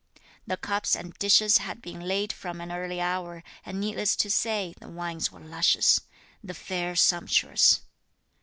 The 0.47 0.57
cups 0.57 0.95
and 0.95 1.13
dishes 1.19 1.59
had 1.59 1.79
been 1.79 1.99
laid 2.07 2.33
from 2.33 2.59
an 2.59 2.71
early 2.71 2.99
hour, 2.99 3.43
and 3.63 3.79
needless 3.79 4.15
to 4.15 4.31
say 4.31 4.73
the 4.79 4.89
wines 4.89 5.31
were 5.31 5.39
luscious; 5.41 6.01
the 6.43 6.55
fare 6.55 6.95
sumptuous. 6.95 7.81